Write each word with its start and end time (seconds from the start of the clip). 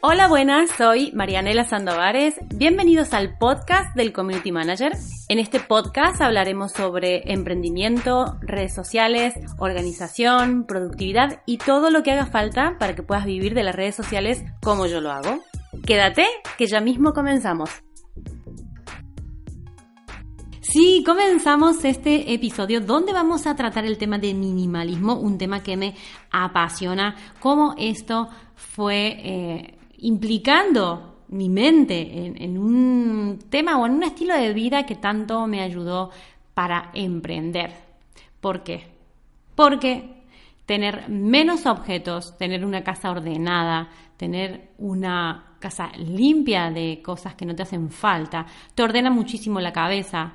Hola, 0.00 0.28
buenas, 0.28 0.70
soy 0.78 1.10
Marianela 1.10 1.64
Sandovares. 1.64 2.36
Bienvenidos 2.54 3.12
al 3.14 3.36
podcast 3.36 3.96
del 3.96 4.12
Community 4.12 4.52
Manager. 4.52 4.92
En 5.28 5.40
este 5.40 5.58
podcast 5.58 6.20
hablaremos 6.20 6.70
sobre 6.70 7.32
emprendimiento, 7.32 8.38
redes 8.40 8.72
sociales, 8.72 9.34
organización, 9.58 10.66
productividad 10.68 11.42
y 11.46 11.58
todo 11.58 11.90
lo 11.90 12.04
que 12.04 12.12
haga 12.12 12.26
falta 12.26 12.76
para 12.78 12.94
que 12.94 13.02
puedas 13.02 13.24
vivir 13.24 13.54
de 13.54 13.64
las 13.64 13.74
redes 13.74 13.96
sociales 13.96 14.44
como 14.62 14.86
yo 14.86 15.00
lo 15.00 15.10
hago. 15.10 15.40
Quédate, 15.84 16.26
que 16.56 16.68
ya 16.68 16.80
mismo 16.80 17.12
comenzamos. 17.12 17.68
Sí, 20.60 21.02
comenzamos 21.04 21.84
este 21.84 22.34
episodio 22.34 22.80
donde 22.80 23.12
vamos 23.12 23.48
a 23.48 23.56
tratar 23.56 23.84
el 23.84 23.98
tema 23.98 24.18
de 24.18 24.32
minimalismo, 24.32 25.14
un 25.14 25.38
tema 25.38 25.64
que 25.64 25.76
me 25.76 25.96
apasiona, 26.30 27.16
cómo 27.40 27.74
esto 27.78 28.28
fue 28.54 29.16
eh, 29.24 29.77
implicando 29.98 31.24
mi 31.28 31.48
mente 31.48 32.32
en, 32.42 32.58
un 32.58 33.38
tema 33.50 33.78
o 33.78 33.86
en 33.86 33.92
un 33.92 34.02
estilo 34.02 34.34
de 34.34 34.52
vida 34.52 34.86
que 34.86 34.94
tanto 34.94 35.46
me 35.46 35.60
ayudó 35.60 36.10
para 36.54 36.90
emprender. 36.94 37.72
¿Por 38.40 38.62
qué? 38.62 38.86
Porque 39.54 40.24
tener 40.64 41.08
menos 41.08 41.66
objetos, 41.66 42.36
tener 42.38 42.64
una 42.64 42.82
casa 42.82 43.10
ordenada, 43.10 43.88
tener 44.16 44.70
una 44.78 45.56
casa 45.58 45.90
limpia 45.96 46.70
de 46.70 47.02
cosas 47.02 47.34
que 47.34 47.44
no 47.44 47.54
te 47.54 47.62
hacen 47.62 47.90
falta, 47.90 48.46
te 48.74 48.82
ordena 48.82 49.10
muchísimo 49.10 49.60
la 49.60 49.72
cabeza 49.72 50.34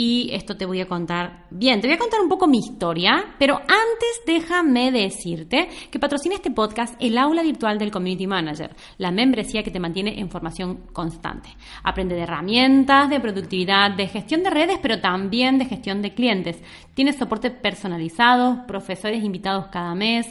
y 0.00 0.30
esto 0.32 0.56
te 0.56 0.64
voy 0.64 0.80
a 0.80 0.86
contar 0.86 1.46
bien. 1.50 1.80
Te 1.80 1.88
voy 1.88 1.96
a 1.96 1.98
contar 1.98 2.20
un 2.20 2.28
poco 2.28 2.46
mi 2.46 2.58
historia, 2.58 3.34
pero 3.36 3.56
antes 3.56 4.22
déjame 4.24 4.92
decirte 4.92 5.68
que 5.90 5.98
patrocina 5.98 6.36
este 6.36 6.52
podcast 6.52 6.94
el 7.00 7.18
aula 7.18 7.42
virtual 7.42 7.80
del 7.80 7.90
Community 7.90 8.28
Manager, 8.28 8.76
la 8.98 9.10
membresía 9.10 9.64
que 9.64 9.72
te 9.72 9.80
mantiene 9.80 10.20
en 10.20 10.30
formación 10.30 10.86
constante. 10.92 11.48
Aprende 11.82 12.14
de 12.14 12.20
herramientas, 12.20 13.10
de 13.10 13.18
productividad, 13.18 13.90
de 13.90 14.06
gestión 14.06 14.44
de 14.44 14.50
redes, 14.50 14.78
pero 14.80 15.00
también 15.00 15.58
de 15.58 15.64
gestión 15.64 16.00
de 16.00 16.14
clientes. 16.14 16.62
Tienes 16.94 17.16
soporte 17.16 17.50
personalizado, 17.50 18.68
profesores 18.68 19.24
invitados 19.24 19.66
cada 19.66 19.96
mes 19.96 20.28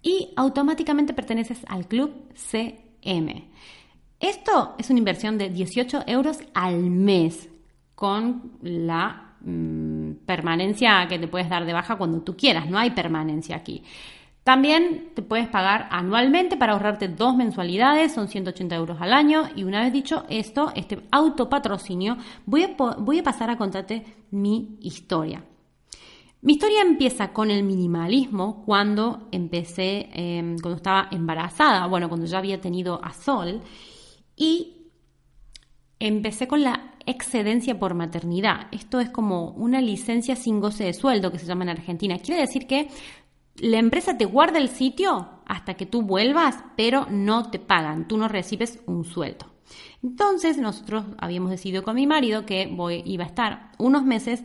y 0.00 0.32
automáticamente 0.36 1.12
perteneces 1.12 1.58
al 1.66 1.88
club 1.88 2.12
CM. 2.34 3.48
Esto 4.20 4.76
es 4.78 4.90
una 4.90 5.00
inversión 5.00 5.38
de 5.38 5.50
18 5.50 6.04
euros 6.06 6.38
al 6.54 6.84
mes 6.84 7.48
con 7.94 8.52
la 8.62 9.34
mm, 9.40 10.12
permanencia 10.26 11.06
que 11.08 11.18
te 11.18 11.28
puedes 11.28 11.48
dar 11.48 11.64
de 11.64 11.72
baja 11.72 11.96
cuando 11.96 12.20
tú 12.22 12.36
quieras, 12.36 12.68
no 12.68 12.78
hay 12.78 12.90
permanencia 12.90 13.56
aquí. 13.56 13.82
También 14.44 15.12
te 15.14 15.22
puedes 15.22 15.46
pagar 15.48 15.86
anualmente 15.90 16.56
para 16.56 16.72
ahorrarte 16.72 17.06
dos 17.06 17.36
mensualidades, 17.36 18.12
son 18.12 18.26
180 18.26 18.74
euros 18.74 19.00
al 19.00 19.12
año. 19.12 19.48
Y 19.54 19.62
una 19.62 19.82
vez 19.82 19.92
dicho 19.92 20.24
esto, 20.28 20.72
este 20.74 21.00
autopatrocinio, 21.12 22.16
voy 22.44 22.64
a, 22.64 22.74
voy 22.98 23.20
a 23.20 23.22
pasar 23.22 23.50
a 23.50 23.56
contarte 23.56 24.04
mi 24.32 24.78
historia. 24.80 25.44
Mi 26.40 26.54
historia 26.54 26.82
empieza 26.82 27.32
con 27.32 27.52
el 27.52 27.62
minimalismo 27.62 28.64
cuando 28.64 29.28
empecé, 29.30 30.08
em, 30.12 30.58
cuando 30.58 30.78
estaba 30.78 31.06
embarazada, 31.12 31.86
bueno, 31.86 32.08
cuando 32.08 32.26
ya 32.26 32.38
había 32.38 32.60
tenido 32.60 33.00
a 33.04 33.12
Sol. 33.12 33.60
Y 34.34 34.88
empecé 36.00 36.48
con 36.48 36.64
la 36.64 36.91
excedencia 37.06 37.78
por 37.78 37.94
maternidad. 37.94 38.68
Esto 38.72 39.00
es 39.00 39.10
como 39.10 39.50
una 39.50 39.80
licencia 39.80 40.36
sin 40.36 40.60
goce 40.60 40.84
de 40.84 40.92
sueldo 40.92 41.30
que 41.30 41.38
se 41.38 41.46
llama 41.46 41.64
en 41.64 41.70
Argentina. 41.70 42.18
Quiere 42.18 42.42
decir 42.42 42.66
que 42.66 42.88
la 43.56 43.78
empresa 43.78 44.16
te 44.16 44.24
guarda 44.24 44.58
el 44.58 44.68
sitio 44.68 45.28
hasta 45.46 45.74
que 45.74 45.86
tú 45.86 46.02
vuelvas, 46.02 46.64
pero 46.76 47.06
no 47.10 47.50
te 47.50 47.58
pagan, 47.58 48.08
tú 48.08 48.16
no 48.16 48.28
recibes 48.28 48.80
un 48.86 49.04
sueldo. 49.04 49.46
Entonces 50.02 50.58
nosotros 50.58 51.04
habíamos 51.18 51.50
decidido 51.50 51.82
con 51.82 51.94
mi 51.94 52.06
marido 52.06 52.44
que 52.46 52.66
voy, 52.66 53.02
iba 53.04 53.24
a 53.24 53.28
estar 53.28 53.72
unos 53.78 54.04
meses 54.04 54.42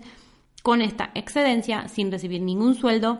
con 0.63 0.81
esta 0.81 1.11
excedencia 1.15 1.87
sin 1.87 2.11
recibir 2.11 2.41
ningún 2.41 2.75
sueldo 2.75 3.19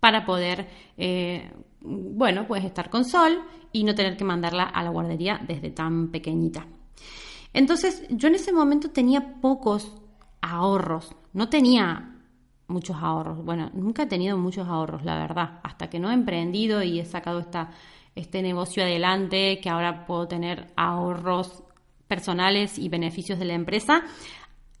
para 0.00 0.24
poder, 0.24 0.68
eh, 0.96 1.50
bueno, 1.80 2.46
pues 2.46 2.64
estar 2.64 2.90
con 2.90 3.04
Sol 3.04 3.40
y 3.72 3.84
no 3.84 3.94
tener 3.94 4.16
que 4.16 4.24
mandarla 4.24 4.64
a 4.64 4.82
la 4.82 4.90
guardería 4.90 5.40
desde 5.46 5.70
tan 5.70 6.08
pequeñita. 6.10 6.66
Entonces 7.52 8.04
yo 8.10 8.28
en 8.28 8.34
ese 8.34 8.52
momento 8.52 8.90
tenía 8.90 9.40
pocos 9.40 9.94
ahorros, 10.40 11.14
no 11.32 11.48
tenía 11.48 12.14
muchos 12.68 12.96
ahorros. 12.96 13.44
Bueno, 13.44 13.70
nunca 13.74 14.04
he 14.04 14.06
tenido 14.06 14.36
muchos 14.38 14.68
ahorros, 14.68 15.04
la 15.04 15.16
verdad, 15.16 15.60
hasta 15.62 15.90
que 15.90 15.98
no 15.98 16.10
he 16.10 16.14
emprendido 16.14 16.82
y 16.82 17.00
he 17.00 17.04
sacado 17.04 17.44
este 18.14 18.42
negocio 18.42 18.82
adelante, 18.82 19.58
que 19.60 19.70
ahora 19.70 20.06
puedo 20.06 20.28
tener 20.28 20.68
ahorros 20.76 21.64
personales 22.06 22.78
y 22.78 22.88
beneficios 22.88 23.38
de 23.38 23.46
la 23.46 23.54
empresa. 23.54 24.02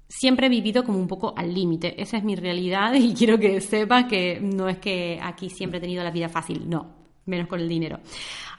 Siempre 0.08 0.46
he 0.46 0.50
vivido 0.50 0.84
como 0.84 0.98
un 0.98 1.08
poco 1.08 1.34
al 1.36 1.52
límite, 1.52 2.00
esa 2.00 2.16
es 2.16 2.24
mi 2.24 2.36
realidad 2.36 2.94
y 2.94 3.14
quiero 3.18 3.38
que 3.38 3.60
sepas 3.60 4.04
que 4.04 4.40
no 4.40 4.68
es 4.68 4.78
que 4.78 5.18
aquí 5.22 5.50
siempre 5.50 5.78
he 5.78 5.82
tenido 5.82 6.04
la 6.04 6.10
vida 6.10 6.28
fácil, 6.28 6.68
no, 6.68 6.94
menos 7.26 7.48
con 7.48 7.60
el 7.60 7.68
dinero. 7.68 8.00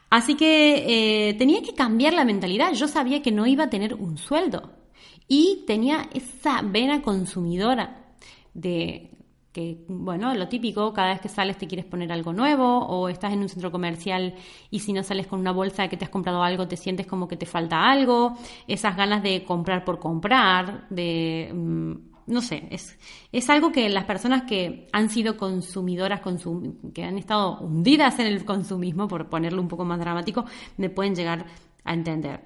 Así 0.10 0.36
que 0.36 1.30
eh, 1.30 1.34
tenía 1.36 1.62
que 1.62 1.74
cambiar 1.74 2.14
la 2.14 2.26
mentalidad. 2.26 2.74
Yo 2.74 2.88
sabía 2.88 3.22
que 3.22 3.32
no 3.32 3.46
iba 3.46 3.66
a 3.66 3.70
tener 3.70 3.94
un 3.94 4.18
sueldo 4.18 4.72
y 5.28 5.64
tenía 5.68 6.10
esa 6.14 6.62
vena 6.64 7.02
consumidora 7.02 8.14
de 8.54 9.12
que, 9.52 9.84
bueno, 9.88 10.34
lo 10.36 10.48
típico, 10.48 10.94
cada 10.94 11.10
vez 11.10 11.22
que 11.22 11.30
sales 11.30 11.58
te 11.58 11.68
quieres 11.68 11.86
poner 11.86 12.12
algo 12.12 12.34
nuevo 12.34 12.86
o 12.86 13.10
estás 13.10 13.34
en 13.34 13.40
un 13.40 13.50
centro 13.50 13.72
comercial 13.72 14.36
y 14.70 14.80
si 14.80 14.94
no 14.94 15.04
sales 15.04 15.28
con 15.28 15.40
una 15.40 15.52
bolsa 15.52 15.84
de 15.84 15.90
que 15.90 15.98
te 15.98 16.06
has 16.06 16.12
comprado 16.12 16.44
algo 16.44 16.68
te 16.68 16.78
sientes 16.78 17.08
como 17.08 17.28
que 17.28 17.38
te 17.38 17.46
falta 17.46 17.90
algo, 17.90 18.38
esas 18.68 18.96
ganas 18.96 19.24
de 19.24 19.44
comprar 19.44 19.84
por 19.86 20.00
comprar, 20.00 20.88
de... 20.90 21.52
Mm, 21.54 22.09
no 22.30 22.42
sé, 22.42 22.68
es, 22.70 22.98
es 23.32 23.50
algo 23.50 23.72
que 23.72 23.90
las 23.90 24.06
personas 24.06 24.44
que 24.44 24.88
han 24.92 25.10
sido 25.10 25.36
consumidoras, 25.36 26.22
que 26.94 27.04
han 27.04 27.18
estado 27.18 27.60
hundidas 27.60 28.20
en 28.20 28.28
el 28.28 28.46
consumismo, 28.46 29.08
por 29.08 29.30
ponerlo 29.30 29.62
un 29.62 29.68
poco 29.68 29.84
más 29.84 30.00
dramático, 30.00 30.46
me 30.78 30.90
pueden 30.90 31.16
llegar 31.16 31.46
a 31.84 31.94
entender. 31.94 32.46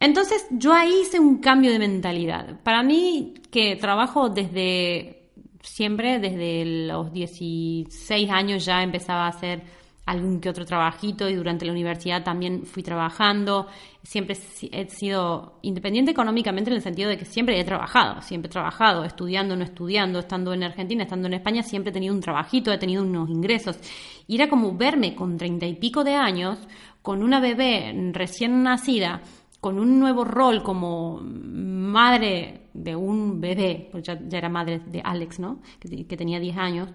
Entonces 0.00 0.46
yo 0.50 0.72
ahí 0.72 1.02
hice 1.02 1.20
un 1.20 1.38
cambio 1.38 1.70
de 1.70 1.78
mentalidad. 1.78 2.60
Para 2.62 2.82
mí, 2.82 3.34
que 3.50 3.76
trabajo 3.76 4.30
desde 4.30 5.28
siempre, 5.62 6.18
desde 6.18 6.86
los 6.86 7.12
16 7.12 8.30
años 8.30 8.64
ya 8.64 8.82
empezaba 8.82 9.26
a 9.26 9.28
hacer 9.28 9.62
algún 10.10 10.40
que 10.40 10.48
otro 10.48 10.64
trabajito 10.64 11.28
y 11.28 11.34
durante 11.34 11.64
la 11.64 11.70
universidad 11.70 12.24
también 12.24 12.64
fui 12.66 12.82
trabajando. 12.82 13.68
Siempre 14.02 14.36
he 14.72 14.88
sido 14.88 15.60
independiente 15.62 16.10
económicamente 16.10 16.68
en 16.70 16.76
el 16.76 16.82
sentido 16.82 17.08
de 17.10 17.16
que 17.16 17.24
siempre 17.24 17.60
he 17.60 17.64
trabajado, 17.64 18.20
siempre 18.20 18.48
he 18.48 18.50
trabajado, 18.50 19.04
estudiando, 19.04 19.54
no 19.54 19.62
estudiando, 19.62 20.18
estando 20.18 20.52
en 20.52 20.64
Argentina, 20.64 21.04
estando 21.04 21.28
en 21.28 21.34
España, 21.34 21.62
siempre 21.62 21.90
he 21.90 21.92
tenido 21.92 22.12
un 22.12 22.20
trabajito, 22.20 22.72
he 22.72 22.78
tenido 22.78 23.04
unos 23.04 23.30
ingresos. 23.30 23.78
Y 24.26 24.34
era 24.34 24.48
como 24.48 24.76
verme 24.76 25.14
con 25.14 25.36
treinta 25.36 25.66
y 25.66 25.76
pico 25.76 26.02
de 26.02 26.16
años, 26.16 26.58
con 27.02 27.22
una 27.22 27.38
bebé 27.38 27.94
recién 28.12 28.64
nacida, 28.64 29.22
con 29.60 29.78
un 29.78 30.00
nuevo 30.00 30.24
rol 30.24 30.62
como 30.62 31.20
madre 31.22 32.68
de 32.72 32.96
un 32.96 33.40
bebé, 33.40 33.88
pues 33.90 34.04
ya, 34.04 34.18
era 34.32 34.48
madre 34.48 34.80
de 34.86 35.02
Alex, 35.04 35.38
¿no? 35.38 35.60
Que, 35.78 36.16
tenía 36.16 36.40
10 36.40 36.56
años, 36.56 36.88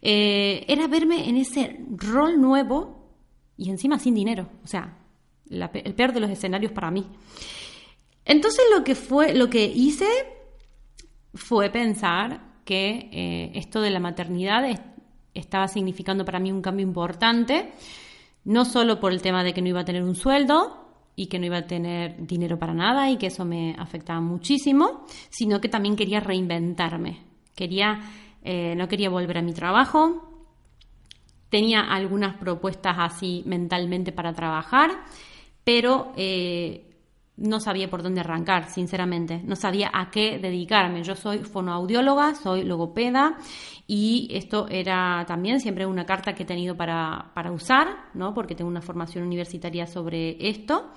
eh, 0.00 0.64
era 0.68 0.86
verme 0.86 1.28
en 1.28 1.36
ese 1.36 1.80
rol 1.96 2.40
nuevo 2.40 3.10
y 3.56 3.70
encima 3.70 3.98
sin 3.98 4.14
dinero. 4.14 4.48
O 4.62 4.66
sea, 4.66 4.98
el 5.50 5.94
peor 5.94 6.12
de 6.12 6.20
los 6.20 6.30
escenarios 6.30 6.72
para 6.72 6.90
mí. 6.90 7.04
Entonces 8.24 8.64
lo 8.76 8.84
que 8.84 8.94
fue, 8.94 9.34
lo 9.34 9.50
que 9.50 9.64
hice 9.64 10.08
fue 11.34 11.70
pensar 11.70 12.54
que 12.64 13.10
eh, 13.12 13.52
esto 13.54 13.80
de 13.80 13.90
la 13.90 14.00
maternidad 14.00 14.64
estaba 15.34 15.68
significando 15.68 16.24
para 16.24 16.38
mí 16.38 16.50
un 16.50 16.62
cambio 16.62 16.86
importante, 16.86 17.72
no 18.44 18.64
solo 18.64 19.00
por 19.00 19.12
el 19.12 19.20
tema 19.20 19.42
de 19.44 19.52
que 19.52 19.60
no 19.60 19.68
iba 19.68 19.80
a 19.80 19.84
tener 19.84 20.02
un 20.02 20.14
sueldo, 20.14 20.83
y 21.16 21.26
que 21.26 21.38
no 21.38 21.46
iba 21.46 21.58
a 21.58 21.66
tener 21.66 22.26
dinero 22.26 22.58
para 22.58 22.74
nada 22.74 23.10
y 23.10 23.16
que 23.16 23.26
eso 23.26 23.44
me 23.44 23.74
afectaba 23.78 24.20
muchísimo, 24.20 25.04
sino 25.30 25.60
que 25.60 25.68
también 25.68 25.96
quería 25.96 26.20
reinventarme. 26.20 27.20
Quería, 27.54 28.00
eh, 28.42 28.74
no 28.76 28.88
quería 28.88 29.10
volver 29.10 29.38
a 29.38 29.42
mi 29.42 29.52
trabajo. 29.52 30.30
Tenía 31.48 31.82
algunas 31.82 32.36
propuestas 32.36 32.96
así 32.98 33.42
mentalmente 33.46 34.10
para 34.10 34.32
trabajar, 34.32 34.90
pero 35.62 36.12
eh, 36.16 36.93
no 37.36 37.58
sabía 37.58 37.90
por 37.90 38.02
dónde 38.02 38.20
arrancar, 38.20 38.70
sinceramente. 38.70 39.40
No 39.44 39.56
sabía 39.56 39.90
a 39.92 40.10
qué 40.10 40.38
dedicarme. 40.38 41.02
Yo 41.02 41.16
soy 41.16 41.38
fonoaudióloga, 41.38 42.34
soy 42.36 42.62
logopeda 42.62 43.38
y 43.86 44.28
esto 44.30 44.68
era 44.68 45.24
también 45.26 45.60
siempre 45.60 45.84
una 45.84 46.06
carta 46.06 46.34
que 46.34 46.44
he 46.44 46.46
tenido 46.46 46.76
para, 46.76 47.32
usar, 47.52 47.88
¿no? 48.14 48.32
porque 48.34 48.54
tengo 48.54 48.70
una 48.70 48.80
formación 48.82 49.24
universitaria 49.24 49.86
sobre 49.86 50.36
esto. 50.48 50.92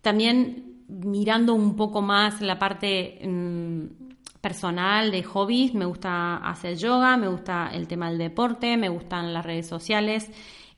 También 0.00 0.84
mirando 0.88 1.54
un 1.54 1.76
poco 1.76 2.02
más 2.02 2.40
la 2.40 2.58
parte 2.58 3.20
mm, 3.24 4.10
personal 4.40 5.12
de 5.12 5.22
hobbies, 5.22 5.74
me 5.74 5.84
gusta 5.84 6.38
hacer 6.38 6.76
yoga, 6.76 7.16
me 7.16 7.28
gusta 7.28 7.70
el 7.72 7.86
tema 7.86 8.08
del 8.08 8.18
deporte, 8.18 8.76
me 8.76 8.88
gustan 8.88 9.32
las 9.32 9.46
redes 9.46 9.68
sociales. 9.68 10.28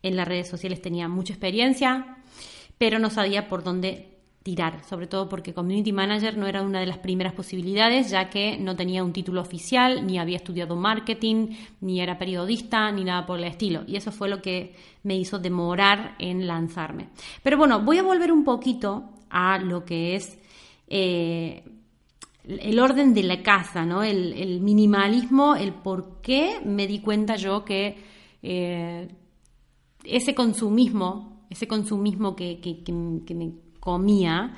En 0.02 0.16
las 0.16 0.28
redes 0.28 0.48
sociales 0.48 0.82
tenía 0.82 1.08
mucha 1.08 1.32
experiencia, 1.32 2.18
pero 2.76 2.98
no 2.98 3.08
sabía 3.08 3.48
por 3.48 3.62
dónde 3.62 4.11
tirar, 4.42 4.84
sobre 4.84 5.06
todo 5.06 5.28
porque 5.28 5.54
Community 5.54 5.92
Manager 5.92 6.36
no 6.36 6.46
era 6.46 6.62
una 6.62 6.80
de 6.80 6.86
las 6.86 6.98
primeras 6.98 7.32
posibilidades, 7.32 8.10
ya 8.10 8.28
que 8.28 8.58
no 8.58 8.74
tenía 8.74 9.04
un 9.04 9.12
título 9.12 9.40
oficial, 9.40 10.06
ni 10.06 10.18
había 10.18 10.36
estudiado 10.36 10.74
marketing, 10.74 11.54
ni 11.80 12.00
era 12.00 12.18
periodista, 12.18 12.90
ni 12.90 13.04
nada 13.04 13.24
por 13.24 13.38
el 13.38 13.44
estilo. 13.44 13.84
Y 13.86 13.96
eso 13.96 14.10
fue 14.10 14.28
lo 14.28 14.42
que 14.42 14.74
me 15.04 15.16
hizo 15.16 15.38
demorar 15.38 16.16
en 16.18 16.46
lanzarme. 16.46 17.08
Pero 17.42 17.56
bueno, 17.56 17.80
voy 17.80 17.98
a 17.98 18.02
volver 18.02 18.32
un 18.32 18.44
poquito 18.44 19.10
a 19.30 19.58
lo 19.58 19.84
que 19.84 20.16
es 20.16 20.38
eh, 20.88 21.62
el 22.44 22.78
orden 22.80 23.14
de 23.14 23.22
la 23.22 23.42
casa, 23.42 23.86
¿no? 23.86 24.02
El, 24.02 24.60
minimalismo, 24.60 25.54
el 25.54 25.72
por 25.72 26.20
qué 26.20 26.60
me 26.64 26.88
di 26.88 26.98
cuenta 27.00 27.36
yo 27.36 27.64
que 27.64 27.96
eh, 28.42 29.08
ese 30.02 30.34
consumismo, 30.34 31.46
ese 31.48 31.68
consumismo 31.68 32.34
que, 32.34 32.60
que 32.60 33.34
me 33.34 33.52
comía, 33.82 34.54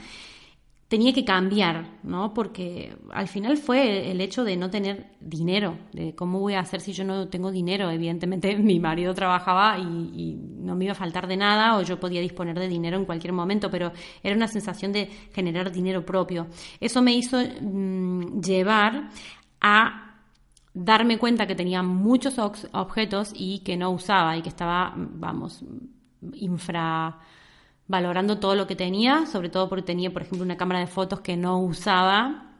tenía 0.86 1.14
que 1.14 1.24
cambiar, 1.24 1.98
¿no? 2.02 2.34
Porque 2.34 2.94
al 3.10 3.26
final 3.26 3.56
fue 3.56 4.10
el 4.10 4.20
hecho 4.20 4.44
de 4.44 4.54
no 4.54 4.68
tener 4.68 5.16
dinero, 5.18 5.78
de 5.94 6.14
cómo 6.14 6.40
voy 6.40 6.52
a 6.52 6.60
hacer 6.60 6.82
si 6.82 6.92
yo 6.92 7.04
no 7.04 7.28
tengo 7.28 7.50
dinero. 7.50 7.90
Evidentemente 7.90 8.54
mi 8.58 8.78
marido 8.78 9.14
trabajaba 9.14 9.78
y, 9.78 10.38
no 10.64 10.76
me 10.76 10.84
iba 10.84 10.92
a 10.92 10.94
faltar 10.94 11.26
de 11.26 11.38
nada 11.38 11.78
o 11.78 11.82
yo 11.82 11.98
podía 11.98 12.20
disponer 12.20 12.58
de 12.58 12.68
dinero 12.68 12.98
en 12.98 13.06
cualquier 13.06 13.32
momento, 13.32 13.70
pero 13.70 13.92
era 14.22 14.36
una 14.36 14.46
sensación 14.46 14.92
de 14.92 15.06
generar 15.32 15.72
dinero 15.72 16.04
propio. 16.04 16.46
Eso 16.78 17.00
me 17.00 17.14
hizo 17.14 17.38
mm, 17.38 18.42
llevar 18.42 19.08
a 19.62 20.20
darme 20.74 21.16
cuenta 21.18 21.46
que 21.46 21.54
tenía 21.54 21.82
muchos 21.82 22.38
objetos 22.38 23.32
y 23.34 23.60
que 23.60 23.76
no 23.78 23.90
usaba 23.90 24.36
y 24.36 24.42
que 24.42 24.50
estaba, 24.50 24.92
vamos, 24.94 25.64
infra 26.34 27.18
valorando 27.86 28.38
todo 28.38 28.54
lo 28.54 28.66
que 28.66 28.76
tenía, 28.76 29.26
sobre 29.26 29.48
todo 29.48 29.68
porque 29.68 29.82
tenía, 29.82 30.12
por 30.12 30.22
ejemplo, 30.22 30.44
una 30.44 30.56
cámara 30.56 30.80
de 30.80 30.86
fotos 30.86 31.20
que 31.20 31.36
no 31.36 31.60
usaba, 31.60 32.54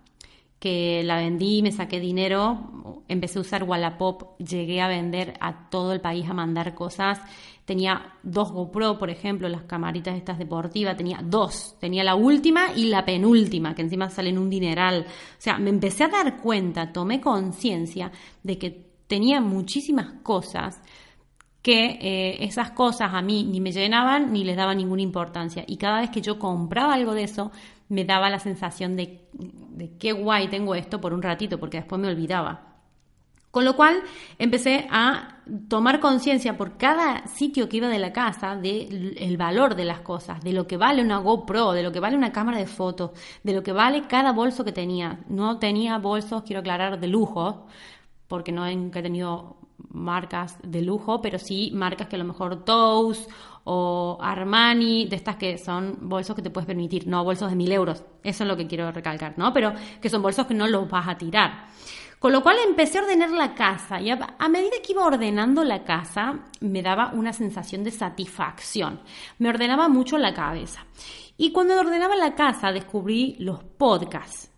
que 0.58 1.02
la 1.04 1.16
vendí, 1.16 1.62
me 1.62 1.72
saqué 1.72 2.00
dinero, 2.00 3.02
empecé 3.08 3.38
a 3.38 3.42
usar 3.42 3.64
Wallapop, 3.64 4.38
llegué 4.38 4.80
a 4.80 4.88
vender 4.88 5.34
a 5.40 5.68
todo 5.68 5.92
el 5.92 6.00
país, 6.00 6.26
a 6.28 6.32
mandar 6.32 6.74
cosas. 6.74 7.20
Tenía 7.66 8.14
dos 8.22 8.50
GoPro, 8.52 8.98
por 8.98 9.10
ejemplo, 9.10 9.48
las 9.48 9.64
camaritas 9.64 10.16
estas 10.16 10.38
deportivas, 10.38 10.96
tenía 10.96 11.20
dos. 11.22 11.76
Tenía 11.80 12.02
la 12.02 12.14
última 12.14 12.72
y 12.74 12.86
la 12.86 13.04
penúltima, 13.04 13.74
que 13.74 13.82
encima 13.82 14.08
salen 14.08 14.38
un 14.38 14.48
dineral. 14.48 15.06
O 15.06 15.40
sea, 15.40 15.58
me 15.58 15.70
empecé 15.70 16.04
a 16.04 16.08
dar 16.08 16.38
cuenta, 16.38 16.92
tomé 16.92 17.20
conciencia 17.20 18.10
de 18.42 18.58
que 18.58 18.86
tenía 19.06 19.40
muchísimas 19.40 20.12
cosas 20.22 20.80
que 21.64 21.98
eh, 21.98 22.44
esas 22.44 22.72
cosas 22.72 23.14
a 23.14 23.22
mí 23.22 23.42
ni 23.42 23.58
me 23.58 23.72
llenaban 23.72 24.34
ni 24.34 24.44
les 24.44 24.54
daba 24.54 24.74
ninguna 24.74 25.00
importancia. 25.00 25.64
Y 25.66 25.78
cada 25.78 26.02
vez 26.02 26.10
que 26.10 26.20
yo 26.20 26.38
compraba 26.38 26.92
algo 26.92 27.14
de 27.14 27.22
eso, 27.24 27.52
me 27.88 28.04
daba 28.04 28.28
la 28.28 28.38
sensación 28.38 28.96
de, 28.96 29.22
de 29.32 29.96
qué 29.96 30.12
guay 30.12 30.48
tengo 30.48 30.74
esto 30.74 31.00
por 31.00 31.14
un 31.14 31.22
ratito, 31.22 31.58
porque 31.58 31.78
después 31.78 31.98
me 31.98 32.08
olvidaba. 32.08 32.74
Con 33.50 33.64
lo 33.64 33.76
cual 33.76 34.02
empecé 34.38 34.86
a 34.90 35.38
tomar 35.68 36.00
conciencia 36.00 36.54
por 36.54 36.76
cada 36.76 37.26
sitio 37.28 37.66
que 37.66 37.78
iba 37.78 37.88
de 37.88 37.98
la 37.98 38.12
casa 38.12 38.56
del 38.56 39.36
valor 39.38 39.74
de 39.74 39.86
las 39.86 40.00
cosas, 40.00 40.42
de 40.42 40.52
lo 40.52 40.66
que 40.66 40.76
vale 40.76 41.00
una 41.00 41.16
GoPro, 41.16 41.72
de 41.72 41.82
lo 41.82 41.92
que 41.92 42.00
vale 42.00 42.14
una 42.14 42.32
cámara 42.32 42.58
de 42.58 42.66
fotos, 42.66 43.12
de 43.42 43.54
lo 43.54 43.62
que 43.62 43.72
vale 43.72 44.06
cada 44.06 44.32
bolso 44.32 44.66
que 44.66 44.72
tenía. 44.72 45.20
No 45.28 45.58
tenía 45.58 45.96
bolsos, 45.96 46.42
quiero 46.42 46.60
aclarar, 46.60 47.00
de 47.00 47.06
lujo, 47.06 47.64
porque 48.28 48.52
no 48.52 48.66
he 48.66 48.76
tenido 48.90 49.63
marcas 49.90 50.58
de 50.62 50.82
lujo, 50.82 51.20
pero 51.20 51.38
sí 51.38 51.70
marcas 51.74 52.08
que 52.08 52.16
a 52.16 52.18
lo 52.18 52.24
mejor 52.24 52.64
Toast 52.64 53.30
o 53.64 54.18
Armani, 54.20 55.06
de 55.06 55.16
estas 55.16 55.36
que 55.36 55.58
son 55.58 55.98
bolsos 56.02 56.36
que 56.36 56.42
te 56.42 56.50
puedes 56.50 56.66
permitir, 56.66 57.06
no 57.06 57.24
bolsos 57.24 57.50
de 57.50 57.56
mil 57.56 57.72
euros, 57.72 58.04
eso 58.22 58.44
es 58.44 58.48
lo 58.48 58.56
que 58.56 58.66
quiero 58.66 58.90
recalcar, 58.92 59.34
¿no? 59.38 59.52
Pero 59.52 59.72
que 60.00 60.10
son 60.10 60.22
bolsos 60.22 60.46
que 60.46 60.54
no 60.54 60.66
los 60.66 60.88
vas 60.88 61.08
a 61.08 61.16
tirar. 61.16 61.66
Con 62.24 62.32
lo 62.32 62.42
cual 62.42 62.56
empecé 62.66 62.98
a 62.98 63.02
ordenar 63.02 63.30
la 63.32 63.54
casa 63.54 64.00
y 64.00 64.08
a, 64.08 64.16
medida 64.48 64.76
que 64.82 64.92
iba 64.92 65.04
ordenando 65.04 65.62
la 65.62 65.84
casa 65.84 66.46
me 66.60 66.80
daba 66.80 67.12
una 67.12 67.34
sensación 67.34 67.84
de 67.84 67.90
satisfacción, 67.90 69.00
me 69.38 69.50
ordenaba 69.50 69.90
mucho 69.90 70.16
la 70.16 70.32
cabeza. 70.32 70.86
Y 71.36 71.52
cuando 71.52 71.78
ordenaba 71.78 72.16
la 72.16 72.34
casa 72.34 72.72
descubrí 72.72 73.36
los 73.40 73.62
podcasts. 73.62 74.50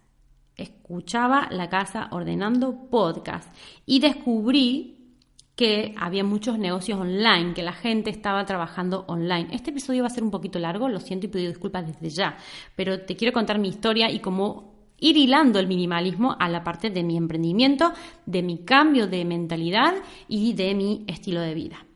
Escuchaba 0.55 1.49
la 1.51 1.69
casa 1.69 2.09
ordenando 2.13 2.89
podcasts 2.89 3.51
y 3.85 3.99
descubrí 3.99 4.96
que 5.57 5.95
había 5.99 6.23
muchos 6.23 6.59
negocios 6.59 7.01
online, 7.01 7.55
que 7.55 7.63
la 7.63 7.73
gente 7.73 8.11
estaba 8.11 8.45
trabajando 8.45 9.05
online. 9.09 9.49
Este 9.53 9.71
episodio 9.71 10.03
va 10.03 10.09
a 10.09 10.11
ser 10.11 10.23
un 10.23 10.31
poquito 10.31 10.59
largo, 10.59 10.89
lo 10.89 11.01
siento 11.01 11.27
y 11.27 11.31
pido 11.31 11.49
disculpas 11.49 11.87
desde 11.87 12.11
ya, 12.11 12.37
pero 12.77 13.01
te 13.01 13.17
quiero 13.17 13.33
contar 13.33 13.59
mi 13.59 13.69
historia 13.69 14.11
y 14.11 14.21
cómo 14.21 14.77
ir 14.99 15.17
hilando 15.17 15.59
el 15.59 15.67
minimalismo 15.67 16.37
a 16.39 16.49
la 16.51 16.63
parte 16.63 16.91
de 16.91 17.03
mi 17.03 17.17
emprendimiento, 17.17 17.93
de 18.27 18.43
mi 18.43 18.59
cambio 18.59 19.07
de 19.07 19.25
mentalidad 19.25 19.95
y 20.29 20.53
de 20.53 20.75
mi 20.75 21.05
estilo 21.07 21.41
de 21.41 21.55
vida. 21.55 21.87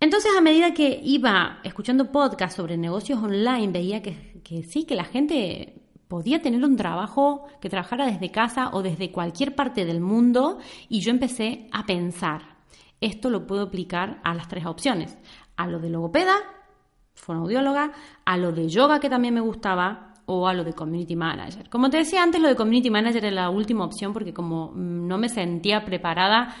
Entonces, 0.00 0.30
a 0.36 0.40
medida 0.40 0.72
que 0.72 1.00
iba 1.04 1.60
escuchando 1.64 2.10
podcasts 2.12 2.56
sobre 2.56 2.78
negocios 2.78 3.22
online, 3.22 3.68
veía 3.68 4.00
que, 4.00 4.40
que 4.42 4.62
sí, 4.62 4.84
que 4.84 4.94
la 4.94 5.04
gente 5.04 5.74
podía 6.08 6.42
tener 6.42 6.64
un 6.64 6.76
trabajo 6.76 7.44
que 7.60 7.68
trabajara 7.68 8.06
desde 8.06 8.30
casa 8.30 8.70
o 8.72 8.82
desde 8.82 9.12
cualquier 9.12 9.54
parte 9.54 9.84
del 9.84 10.00
mundo 10.00 10.58
y 10.88 11.00
yo 11.00 11.10
empecé 11.10 11.68
a 11.70 11.86
pensar, 11.86 12.56
esto 13.00 13.30
lo 13.30 13.46
puedo 13.46 13.62
aplicar 13.62 14.20
a 14.24 14.34
las 14.34 14.48
tres 14.48 14.66
opciones, 14.66 15.16
a 15.56 15.66
lo 15.66 15.78
de 15.78 15.90
logopeda, 15.90 16.34
fonoaudióloga, 17.14 17.92
a 18.24 18.36
lo 18.36 18.52
de 18.52 18.68
yoga 18.68 19.00
que 19.00 19.10
también 19.10 19.34
me 19.34 19.40
gustaba 19.40 20.14
o 20.26 20.46
a 20.46 20.54
lo 20.54 20.64
de 20.64 20.72
community 20.72 21.16
manager. 21.16 21.68
Como 21.70 21.90
te 21.90 21.98
decía 21.98 22.22
antes, 22.22 22.40
lo 22.40 22.48
de 22.48 22.56
community 22.56 22.90
manager 22.90 23.24
era 23.24 23.42
la 23.42 23.50
última 23.50 23.84
opción 23.84 24.12
porque 24.12 24.34
como 24.34 24.72
no 24.74 25.18
me 25.18 25.28
sentía 25.28 25.84
preparada, 25.84 26.54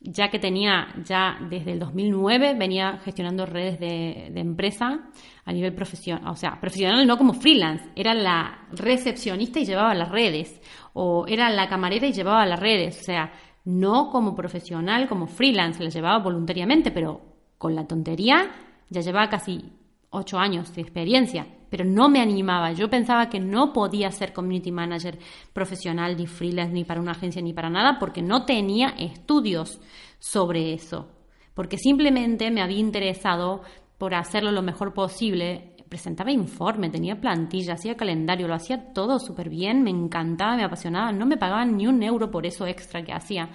ya 0.00 0.30
que 0.30 0.38
tenía 0.38 0.88
ya 1.04 1.38
desde 1.50 1.72
el 1.72 1.78
2009, 1.80 2.54
venía 2.54 3.00
gestionando 3.04 3.46
redes 3.46 3.80
de, 3.80 4.26
empresa 4.38 5.10
a 5.44 5.52
nivel 5.52 5.74
profesional, 5.74 6.30
o 6.30 6.36
sea, 6.36 6.60
profesional 6.60 7.06
no 7.06 7.18
como 7.18 7.32
freelance, 7.32 7.84
era 7.96 8.14
la 8.14 8.68
recepcionista 8.72 9.58
y 9.58 9.64
llevaba 9.64 9.94
las 9.94 10.10
redes, 10.10 10.60
o 10.92 11.26
era 11.26 11.50
la 11.50 11.68
camarera 11.68 12.06
y 12.06 12.12
llevaba 12.12 12.46
las 12.46 12.60
redes, 12.60 13.00
o 13.00 13.04
sea, 13.04 13.32
no 13.64 14.10
como 14.10 14.34
profesional, 14.34 15.08
como 15.08 15.26
freelance, 15.26 15.82
la 15.82 15.90
llevaba 15.90 16.22
voluntariamente, 16.22 16.90
pero 16.90 17.20
con 17.58 17.74
la 17.74 17.86
tontería 17.86 18.50
ya 18.88 19.00
llevaba 19.00 19.28
casi 19.28 19.72
ocho 20.10 20.38
años 20.38 20.74
de 20.74 20.82
experiencia, 20.82 21.46
pero 21.70 21.84
no 21.84 22.08
me 22.08 22.20
animaba. 22.20 22.72
Yo 22.72 22.88
pensaba 22.88 23.28
que 23.28 23.40
no 23.40 23.72
podía 23.72 24.10
ser 24.10 24.32
community 24.32 24.72
manager 24.72 25.18
profesional, 25.52 26.16
ni 26.16 26.26
freelance, 26.26 26.72
ni 26.72 26.84
para 26.84 27.00
una 27.00 27.12
agencia, 27.12 27.42
ni 27.42 27.52
para 27.52 27.70
nada, 27.70 27.98
porque 27.98 28.22
no 28.22 28.44
tenía 28.44 28.88
estudios 28.98 29.80
sobre 30.18 30.72
eso. 30.72 31.08
Porque 31.54 31.76
simplemente 31.76 32.50
me 32.50 32.62
había 32.62 32.78
interesado 32.78 33.62
por 33.98 34.14
hacerlo 34.14 34.52
lo 34.52 34.62
mejor 34.62 34.94
posible. 34.94 35.74
Presentaba 35.88 36.30
informe, 36.30 36.90
tenía 36.90 37.20
plantilla, 37.20 37.74
hacía 37.74 37.96
calendario, 37.96 38.46
lo 38.46 38.54
hacía 38.54 38.92
todo 38.92 39.18
súper 39.18 39.48
bien, 39.48 39.82
me 39.82 39.90
encantaba, 39.90 40.56
me 40.56 40.64
apasionaba, 40.64 41.12
no 41.12 41.24
me 41.26 41.38
pagaban 41.38 41.76
ni 41.76 41.86
un 41.86 42.02
euro 42.02 42.30
por 42.30 42.46
eso 42.46 42.66
extra 42.66 43.02
que 43.02 43.12
hacía. 43.12 43.50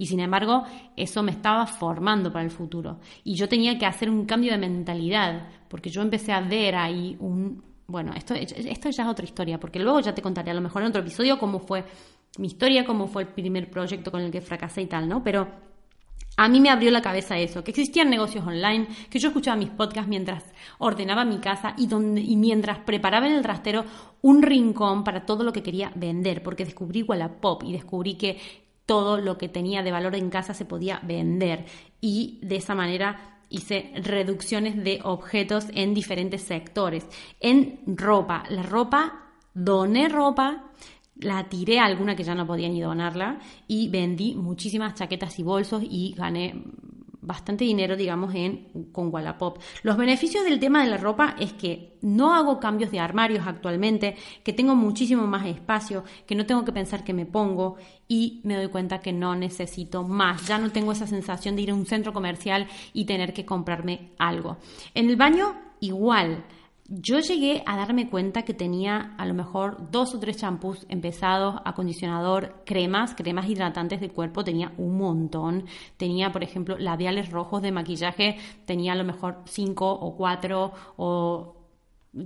Y 0.00 0.06
sin 0.06 0.20
embargo, 0.20 0.62
eso 0.96 1.24
me 1.24 1.32
estaba 1.32 1.66
formando 1.66 2.32
para 2.32 2.44
el 2.44 2.52
futuro. 2.52 3.00
Y 3.24 3.34
yo 3.34 3.48
tenía 3.48 3.76
que 3.76 3.84
hacer 3.84 4.08
un 4.08 4.24
cambio 4.26 4.52
de 4.52 4.58
mentalidad, 4.58 5.48
porque 5.68 5.90
yo 5.90 6.02
empecé 6.02 6.32
a 6.32 6.40
ver 6.40 6.76
ahí 6.76 7.16
un... 7.18 7.64
Bueno, 7.88 8.12
esto, 8.14 8.34
esto 8.34 8.90
ya 8.90 9.02
es 9.02 9.08
otra 9.08 9.24
historia, 9.24 9.58
porque 9.58 9.80
luego 9.80 10.00
ya 10.00 10.14
te 10.14 10.22
contaré 10.22 10.52
a 10.52 10.54
lo 10.54 10.60
mejor 10.60 10.82
en 10.82 10.88
otro 10.88 11.00
episodio 11.00 11.38
cómo 11.38 11.58
fue 11.58 11.84
mi 12.38 12.46
historia, 12.46 12.84
cómo 12.84 13.08
fue 13.08 13.22
el 13.22 13.28
primer 13.28 13.70
proyecto 13.70 14.12
con 14.12 14.20
el 14.20 14.30
que 14.30 14.40
fracasé 14.40 14.82
y 14.82 14.86
tal, 14.86 15.08
¿no? 15.08 15.24
Pero 15.24 15.48
a 16.36 16.48
mí 16.48 16.60
me 16.60 16.70
abrió 16.70 16.92
la 16.92 17.02
cabeza 17.02 17.36
eso, 17.36 17.64
que 17.64 17.72
existían 17.72 18.10
negocios 18.10 18.46
online, 18.46 18.86
que 19.10 19.18
yo 19.18 19.28
escuchaba 19.28 19.56
mis 19.56 19.70
podcasts 19.70 20.08
mientras 20.08 20.44
ordenaba 20.78 21.24
mi 21.24 21.38
casa 21.38 21.74
y, 21.76 21.88
donde, 21.88 22.20
y 22.20 22.36
mientras 22.36 22.78
preparaba 22.78 23.26
en 23.26 23.32
el 23.32 23.42
trastero 23.42 23.84
un 24.22 24.42
rincón 24.42 25.02
para 25.02 25.26
todo 25.26 25.42
lo 25.42 25.52
que 25.52 25.64
quería 25.64 25.90
vender, 25.96 26.44
porque 26.44 26.64
descubrí 26.64 27.02
Wallapop 27.02 27.64
y 27.64 27.72
descubrí 27.72 28.14
que 28.14 28.38
todo 28.88 29.18
lo 29.20 29.36
que 29.36 29.50
tenía 29.50 29.82
de 29.82 29.92
valor 29.92 30.14
en 30.16 30.30
casa 30.30 30.54
se 30.54 30.64
podía 30.64 30.98
vender 31.04 31.66
y 32.00 32.38
de 32.40 32.56
esa 32.56 32.74
manera 32.74 33.42
hice 33.50 33.92
reducciones 33.96 34.82
de 34.82 35.00
objetos 35.04 35.66
en 35.74 35.92
diferentes 35.92 36.40
sectores. 36.40 37.06
En 37.38 37.80
ropa, 37.86 38.44
la 38.48 38.62
ropa, 38.62 39.34
doné 39.52 40.08
ropa, 40.08 40.70
la 41.16 41.50
tiré 41.50 41.80
a 41.80 41.84
alguna 41.84 42.16
que 42.16 42.24
ya 42.24 42.34
no 42.34 42.46
podía 42.46 42.70
ni 42.70 42.80
donarla 42.80 43.40
y 43.66 43.90
vendí 43.90 44.34
muchísimas 44.34 44.94
chaquetas 44.94 45.38
y 45.38 45.42
bolsos 45.42 45.82
y 45.84 46.14
gané 46.16 46.54
bastante 47.28 47.66
dinero, 47.66 47.94
digamos, 47.94 48.34
en, 48.34 48.88
con 48.90 49.12
Wallapop. 49.12 49.58
Los 49.82 49.98
beneficios 49.98 50.44
del 50.44 50.58
tema 50.58 50.82
de 50.82 50.88
la 50.88 50.96
ropa 50.96 51.36
es 51.38 51.52
que 51.52 51.98
no 52.00 52.34
hago 52.34 52.58
cambios 52.58 52.90
de 52.90 53.00
armarios 53.00 53.46
actualmente, 53.46 54.16
que 54.42 54.54
tengo 54.54 54.74
muchísimo 54.74 55.26
más 55.26 55.46
espacio, 55.46 56.04
que 56.26 56.34
no 56.34 56.46
tengo 56.46 56.64
que 56.64 56.72
pensar 56.72 57.04
que 57.04 57.12
me 57.12 57.26
pongo 57.26 57.76
y 58.08 58.40
me 58.44 58.56
doy 58.56 58.68
cuenta 58.68 59.00
que 59.00 59.12
no 59.12 59.36
necesito 59.36 60.04
más. 60.04 60.48
Ya 60.48 60.58
no 60.58 60.72
tengo 60.72 60.90
esa 60.92 61.06
sensación 61.06 61.54
de 61.54 61.62
ir 61.62 61.70
a 61.70 61.74
un 61.74 61.84
centro 61.84 62.14
comercial 62.14 62.66
y 62.94 63.04
tener 63.04 63.34
que 63.34 63.44
comprarme 63.44 64.12
algo. 64.18 64.56
En 64.94 65.10
el 65.10 65.16
baño, 65.16 65.54
igual. 65.80 66.46
Yo 66.90 67.18
llegué 67.20 67.62
a 67.66 67.76
darme 67.76 68.08
cuenta 68.08 68.42
que 68.42 68.54
tenía 68.54 69.14
a 69.18 69.26
lo 69.26 69.34
mejor 69.34 69.90
dos 69.90 70.14
o 70.14 70.18
tres 70.18 70.38
champús 70.38 70.86
empezados, 70.88 71.60
acondicionador, 71.66 72.62
cremas, 72.64 73.14
cremas 73.14 73.46
hidratantes 73.46 74.00
de 74.00 74.08
cuerpo, 74.08 74.42
tenía 74.42 74.72
un 74.78 74.96
montón. 74.96 75.66
Tenía, 75.98 76.32
por 76.32 76.42
ejemplo, 76.42 76.78
labiales 76.78 77.30
rojos 77.30 77.60
de 77.60 77.72
maquillaje, 77.72 78.38
tenía 78.64 78.94
a 78.94 78.96
lo 78.96 79.04
mejor 79.04 79.42
cinco 79.44 79.90
o 79.92 80.16
cuatro, 80.16 80.72
o 80.96 81.56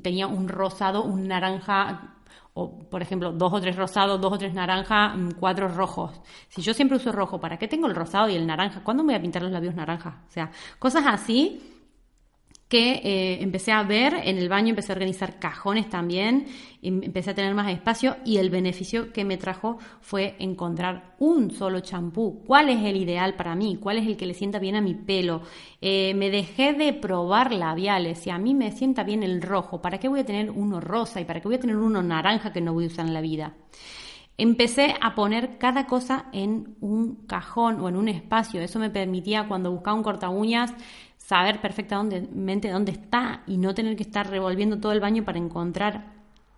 tenía 0.00 0.28
un 0.28 0.48
rosado, 0.48 1.02
un 1.02 1.26
naranja, 1.26 2.14
o 2.54 2.88
por 2.88 3.02
ejemplo, 3.02 3.32
dos 3.32 3.52
o 3.52 3.60
tres 3.60 3.74
rosados, 3.74 4.20
dos 4.20 4.32
o 4.32 4.38
tres 4.38 4.54
naranjas, 4.54 5.16
mm, 5.16 5.30
cuatro 5.40 5.66
rojos. 5.66 6.20
Si 6.48 6.62
yo 6.62 6.72
siempre 6.72 6.98
uso 6.98 7.10
rojo, 7.10 7.40
¿para 7.40 7.58
qué 7.58 7.66
tengo 7.66 7.88
el 7.88 7.96
rosado 7.96 8.28
y 8.28 8.36
el 8.36 8.46
naranja? 8.46 8.84
¿Cuándo 8.84 9.02
voy 9.02 9.14
a 9.14 9.20
pintar 9.20 9.42
los 9.42 9.50
labios 9.50 9.74
naranja? 9.74 10.22
O 10.28 10.30
sea, 10.30 10.52
cosas 10.78 11.04
así 11.08 11.81
que 12.72 13.02
eh, 13.04 13.42
empecé 13.42 13.70
a 13.70 13.82
ver 13.82 14.14
en 14.24 14.38
el 14.38 14.48
baño, 14.48 14.70
empecé 14.70 14.92
a 14.92 14.94
organizar 14.94 15.38
cajones 15.38 15.90
también, 15.90 16.46
em, 16.80 17.02
empecé 17.02 17.32
a 17.32 17.34
tener 17.34 17.54
más 17.54 17.70
espacio 17.70 18.16
y 18.24 18.38
el 18.38 18.48
beneficio 18.48 19.12
que 19.12 19.26
me 19.26 19.36
trajo 19.36 19.76
fue 20.00 20.36
encontrar 20.38 21.14
un 21.18 21.50
solo 21.50 21.80
champú. 21.80 22.42
¿Cuál 22.46 22.70
es 22.70 22.82
el 22.82 22.96
ideal 22.96 23.34
para 23.34 23.54
mí? 23.54 23.76
¿Cuál 23.78 23.98
es 23.98 24.06
el 24.06 24.16
que 24.16 24.24
le 24.24 24.32
sienta 24.32 24.58
bien 24.58 24.74
a 24.74 24.80
mi 24.80 24.94
pelo? 24.94 25.42
Eh, 25.82 26.14
me 26.14 26.30
dejé 26.30 26.72
de 26.72 26.94
probar 26.94 27.52
labiales. 27.52 28.20
Si 28.20 28.30
a 28.30 28.38
mí 28.38 28.54
me 28.54 28.72
sienta 28.72 29.04
bien 29.04 29.22
el 29.22 29.42
rojo, 29.42 29.82
¿para 29.82 29.98
qué 29.98 30.08
voy 30.08 30.20
a 30.20 30.24
tener 30.24 30.50
uno 30.50 30.80
rosa 30.80 31.20
y 31.20 31.26
para 31.26 31.42
qué 31.42 31.48
voy 31.48 31.56
a 31.56 31.60
tener 31.60 31.76
uno 31.76 32.02
naranja 32.02 32.54
que 32.54 32.62
no 32.62 32.72
voy 32.72 32.84
a 32.84 32.86
usar 32.86 33.06
en 33.06 33.12
la 33.12 33.20
vida? 33.20 33.54
Empecé 34.38 34.94
a 34.98 35.14
poner 35.14 35.58
cada 35.58 35.86
cosa 35.86 36.30
en 36.32 36.74
un 36.80 37.26
cajón 37.26 37.82
o 37.82 37.90
en 37.90 37.96
un 37.96 38.08
espacio. 38.08 38.62
Eso 38.62 38.78
me 38.78 38.88
permitía 38.88 39.46
cuando 39.46 39.70
buscaba 39.70 39.94
un 39.94 40.02
corta 40.02 40.30
uñas 40.30 40.72
saber 41.32 41.62
perfectamente 41.62 42.70
dónde 42.70 42.92
está 42.92 43.42
y 43.46 43.56
no 43.56 43.72
tener 43.72 43.96
que 43.96 44.02
estar 44.02 44.28
revolviendo 44.28 44.78
todo 44.78 44.92
el 44.92 45.00
baño 45.00 45.24
para 45.24 45.38
encontrar 45.38 46.12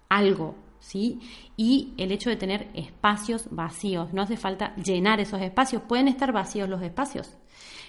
algo, 0.08 0.56
¿sí? 0.80 1.20
Y 1.56 1.94
el 1.96 2.10
hecho 2.10 2.28
de 2.28 2.34
tener 2.34 2.66
espacios 2.74 3.46
vacíos, 3.52 4.12
no 4.12 4.22
hace 4.22 4.36
falta 4.36 4.74
llenar 4.74 5.20
esos 5.20 5.40
espacios, 5.40 5.82
pueden 5.82 6.08
estar 6.08 6.32
vacíos 6.32 6.68
los 6.68 6.82
espacios. 6.82 7.36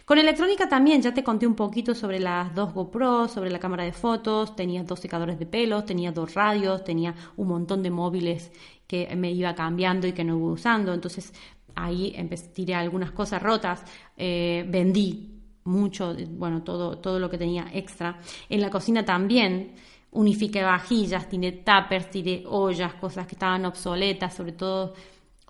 Con 0.06 0.20
electrónica 0.20 0.70
también, 0.70 1.02
ya 1.02 1.12
te 1.12 1.24
conté 1.24 1.48
un 1.48 1.56
poquito 1.56 1.96
sobre 1.96 2.20
las 2.20 2.54
dos 2.54 2.72
GoPro, 2.72 3.30
sobre 3.30 3.50
la 3.50 3.58
cámara 3.58 3.84
de 3.84 3.92
fotos, 3.92 4.56
tenía 4.56 4.84
dos 4.84 5.00
secadores 5.00 5.40
de 5.40 5.48
pelos, 5.48 5.88
tenía 5.88 6.12
dos 6.12 6.36
radios, 6.36 6.84
tenía 6.84 7.16
un 7.36 7.48
montón 7.48 7.82
de 7.82 7.90
móviles 7.90 8.52
que 8.86 9.16
me 9.16 9.32
iba 9.32 9.56
cambiando 9.56 10.06
y 10.06 10.14
que 10.14 10.24
no 10.24 10.38
iba 10.38 10.52
usando, 10.52 10.94
entonces 10.94 11.34
ahí 11.74 12.16
tiré 12.54 12.76
algunas 12.76 13.10
cosas 13.10 13.42
rotas, 13.42 13.84
eh, 14.16 14.64
vendí 14.70 15.35
mucho, 15.66 16.16
bueno, 16.30 16.64
todo, 16.64 16.98
todo 17.00 17.20
lo 17.20 17.30
que 17.30 17.38
tenía 17.38 17.68
extra. 17.74 18.20
En 18.50 18.62
la 18.62 18.70
cocina 18.70 19.04
también 19.04 19.74
unifiqué 20.12 20.64
vajillas, 20.64 21.28
tiré 21.28 21.52
tuppers, 21.52 22.10
tiré 22.10 22.44
ollas, 22.48 22.94
cosas 22.96 23.28
que 23.28 23.36
estaban 23.36 23.66
obsoletas, 23.66 24.34
sobre 24.34 24.54
todo 24.54 24.94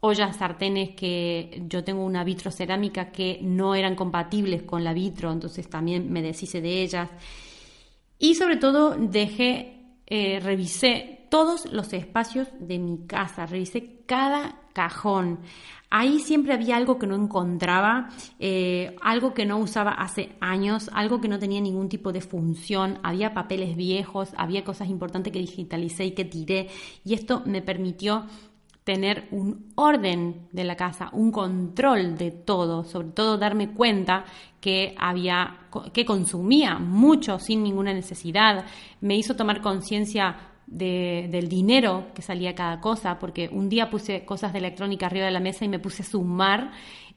ollas, 0.01 0.38
sartenes 0.38 0.95
que 0.95 1.63
yo 1.67 1.84
tengo 1.84 2.03
una 2.03 2.24
vitrocerámica 2.24 3.12
que 3.12 3.39
no 3.41 3.75
eran 3.75 3.95
compatibles 3.95 4.63
con 4.63 4.84
la 4.84 4.93
vitro, 4.93 5.31
entonces 5.31 5.69
también 5.69 6.12
me 6.12 6.22
deshice 6.22 6.62
de 6.62 6.81
ellas. 6.81 7.10
Y 8.17 8.36
sobre 8.36 8.57
todo 8.57 8.95
dejé, 8.98 9.98
eh, 10.07 10.39
revisé 10.41 11.27
todos 11.29 11.72
los 11.74 11.91
espacios 11.93 12.48
de 12.60 12.79
mi 12.79 13.05
casa, 13.05 13.45
revisé 13.45 14.03
cada 14.05 14.62
cajón. 14.75 15.39
Ahí 15.89 16.20
siempre 16.20 16.53
había 16.53 16.75
algo 16.75 17.00
que 17.00 17.08
no 17.08 17.15
encontraba, 17.15 18.10
eh, 18.38 18.96
algo 19.01 19.34
que 19.34 19.46
no 19.46 19.58
usaba 19.58 19.91
hace 19.91 20.36
años, 20.41 20.89
algo 20.94 21.22
que 21.22 21.29
no 21.29 21.39
tenía 21.39 21.62
ningún 21.62 21.88
tipo 21.89 22.12
de 22.12 22.22
función, 22.22 23.00
había 23.01 23.34
papeles 23.34 23.77
viejos, 23.77 24.34
había 24.36 24.63
cosas 24.63 24.89
importantes 24.89 25.32
que 25.32 25.39
digitalicé 25.39 26.05
y 26.05 26.12
que 26.12 26.25
tiré 26.25 26.67
y 27.05 27.13
esto 27.13 27.44
me 27.46 27.62
permitió 27.62 28.25
tener 28.84 29.27
un 29.32 29.72
orden 29.75 30.48
de 30.51 30.63
la 30.63 30.75
casa, 30.75 31.10
un 31.13 31.32
control 31.32 32.17
de 32.17 32.32
todo, 32.32 32.84
sobre 32.84 33.08
todo 33.10 33.38
darme 33.38 33.72
cuenta 33.74 34.25
que 34.60 34.96
había 35.00 35.67
que 35.94 36.05
consumía 36.05 36.77
mucho 36.77 37.39
sin 37.39 37.63
ninguna 37.63 37.94
necesidad, 37.94 38.65
me 39.01 39.15
hizo 39.15 39.36
tomar 39.36 39.62
conciencia 39.62 40.36
del 40.67 41.48
dinero 41.48 42.07
que 42.13 42.22
salía 42.22 42.55
cada 42.55 42.79
cosa, 42.81 43.19
porque 43.19 43.50
un 43.51 43.69
día 43.69 43.89
puse 43.89 44.25
cosas 44.25 44.51
de 44.51 44.60
electrónica 44.60 45.05
arriba 45.05 45.25
de 45.25 45.31
la 45.31 45.39
mesa 45.39 45.65
y 45.65 45.69
me 45.69 45.79
puse 45.79 46.03
a 46.03 46.05
sumar 46.05 46.72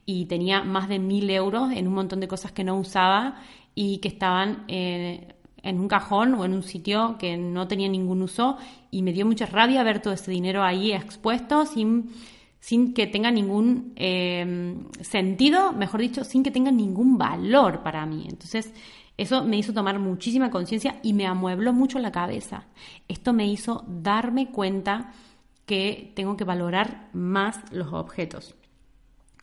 y 0.05 0.25
tenía 0.25 0.63
más 0.63 0.89
de 0.89 0.99
mil 0.99 1.29
euros 1.29 1.71
en 1.71 1.87
un 1.87 1.93
montón 1.93 2.19
de 2.19 2.27
cosas 2.27 2.51
que 2.51 2.63
no 2.63 2.77
usaba 2.77 3.41
y 3.75 3.99
que 3.99 4.07
estaban 4.07 4.63
en, 4.67 5.79
un 5.79 5.87
cajón 5.87 6.33
o 6.35 6.45
en 6.45 6.53
un 6.53 6.63
sitio 6.63 7.17
que 7.19 7.37
no 7.37 7.67
tenía 7.67 7.87
ningún 7.89 8.21
uso 8.21 8.57
y 8.91 9.03
me 9.03 9.13
dio 9.13 9.25
mucha 9.25 9.45
rabia 9.45 9.83
ver 9.83 10.01
todo 10.01 10.13
ese 10.13 10.31
dinero 10.31 10.63
ahí 10.63 10.93
expuesto 10.93 11.65
sin, 11.65 12.09
sin 12.59 12.93
que 12.93 13.07
tenga 13.07 13.29
ningún 13.29 13.93
eh, 13.95 14.77
sentido, 15.01 15.73
mejor 15.73 16.01
dicho, 16.01 16.23
sin 16.23 16.43
que 16.43 16.51
tenga 16.51 16.71
ningún 16.71 17.17
valor 17.17 17.83
para 17.83 18.05
mí. 18.05 18.25
Entonces, 18.27 18.73
eso 19.19 19.43
me 19.43 19.57
hizo 19.57 19.73
tomar 19.73 19.99
muchísima 19.99 20.49
conciencia 20.49 20.99
y 21.03 21.11
me 21.11 21.27
amuebló 21.27 21.73
mucho 21.73 21.99
la 21.99 22.13
cabeza. 22.13 22.67
Esto 23.09 23.33
me 23.33 23.47
hizo 23.47 23.83
darme 23.85 24.49
cuenta 24.49 25.11
que 25.65 26.13
tengo 26.15 26.37
que 26.37 26.45
valorar 26.45 27.09
más 27.11 27.59
los 27.73 27.91
objetos. 27.91 28.55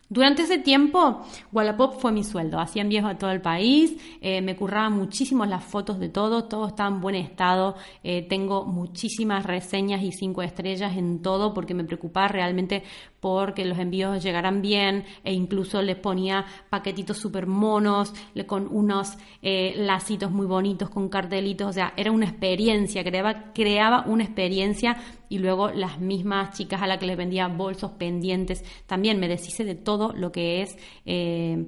Durante 0.08 0.42
ese 0.42 0.58
tiempo, 0.58 1.22
Wallapop 1.50 1.98
fue 1.98 2.12
mi 2.12 2.22
sueldo. 2.22 2.60
Hacía 2.60 2.82
envíos 2.82 3.04
a 3.04 3.18
todo 3.18 3.30
el 3.32 3.40
país, 3.40 3.96
eh, 4.20 4.40
me 4.40 4.54
curraban 4.54 4.92
muchísimo 4.92 5.44
las 5.46 5.64
fotos 5.64 5.98
de 5.98 6.08
todo, 6.08 6.44
todo 6.44 6.68
está 6.68 6.86
en 6.86 7.00
buen 7.00 7.16
estado. 7.16 7.74
Eh, 8.04 8.22
tengo 8.22 8.64
muchísimas 8.64 9.44
reseñas 9.44 10.04
y 10.04 10.12
cinco 10.12 10.42
estrellas 10.42 10.96
en 10.96 11.22
todo 11.22 11.52
porque 11.52 11.74
me 11.74 11.82
preocupaba 11.82 12.28
realmente 12.28 12.84
porque 13.18 13.64
los 13.64 13.78
envíos 13.80 14.22
llegaran 14.22 14.62
bien 14.62 15.04
e 15.24 15.32
incluso 15.32 15.82
les 15.82 15.96
ponía 15.96 16.46
paquetitos 16.70 17.16
súper 17.16 17.48
monos 17.48 18.12
con 18.46 18.68
unos 18.70 19.18
eh, 19.42 19.74
lacitos 19.76 20.30
muy 20.30 20.46
bonitos, 20.46 20.88
con 20.88 21.08
cartelitos. 21.08 21.70
O 21.70 21.72
sea, 21.72 21.92
era 21.96 22.12
una 22.12 22.26
experiencia, 22.26 23.02
creaba, 23.02 23.52
creaba 23.52 24.04
una 24.06 24.22
experiencia 24.22 24.98
y 25.28 25.38
luego 25.38 25.70
las 25.70 25.98
mismas 26.00 26.56
chicas 26.56 26.82
a 26.82 26.86
las 26.86 26.98
que 26.98 27.06
les 27.06 27.16
vendía 27.16 27.48
bolsos 27.48 27.92
pendientes. 27.92 28.64
También 28.86 29.18
me 29.18 29.28
deshice 29.28 29.64
de 29.64 29.74
todo 29.74 30.12
lo 30.12 30.32
que 30.32 30.62
es 30.62 30.76
eh, 31.04 31.66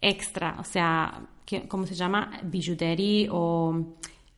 extra, 0.00 0.56
o 0.58 0.64
sea, 0.64 1.22
¿cómo 1.68 1.86
se 1.86 1.94
llama? 1.94 2.40
Bijouterie 2.42 3.28
o 3.30 3.96